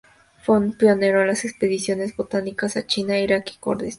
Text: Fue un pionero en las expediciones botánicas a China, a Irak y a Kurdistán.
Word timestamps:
Fue 0.41 0.57
un 0.57 0.73
pionero 0.73 1.21
en 1.21 1.27
las 1.27 1.45
expediciones 1.45 2.15
botánicas 2.15 2.75
a 2.75 2.87
China, 2.87 3.13
a 3.13 3.19
Irak 3.19 3.51
y 3.53 3.57
a 3.57 3.59
Kurdistán. 3.59 3.89